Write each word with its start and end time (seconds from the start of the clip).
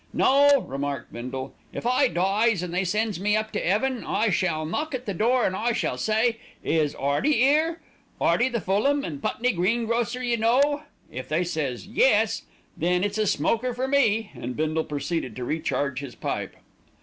"No," 0.13 0.61
remarked 0.61 1.13
Bindle, 1.13 1.53
"if 1.71 1.85
I 1.85 2.07
dies 2.07 2.63
an' 2.63 2.71
they 2.71 2.83
sends 2.83 3.19
me 3.19 3.37
up 3.37 3.51
to 3.51 3.63
'eaven, 3.63 4.03
I 4.03 4.31
shall 4.31 4.65
knock 4.65 4.95
at 4.95 5.05
the 5.05 5.13
door, 5.13 5.45
an' 5.45 5.53
I 5.53 5.73
shall 5.73 5.95
say, 5.95 6.37
'Is 6.63 6.95
'Earty 6.95 7.43
'ere? 7.43 7.81
'Earty 8.19 8.49
the 8.49 8.59
Fulham 8.61 9.05
and 9.05 9.21
Putney 9.21 9.51
greengrocer, 9.51 10.23
you 10.23 10.37
know.' 10.37 10.81
If 11.11 11.29
they 11.29 11.43
says 11.43 11.85
'Yes,' 11.85 12.41
then 12.75 13.03
it's 13.03 13.19
a 13.19 13.27
smoker 13.27 13.75
for 13.75 13.87
me;" 13.87 14.31
and 14.33 14.55
Bindle 14.57 14.85
proceeded 14.85 15.35
to 15.35 15.43
re 15.45 15.59
charge 15.59 15.99
his 15.99 16.15
pipe. 16.15 16.55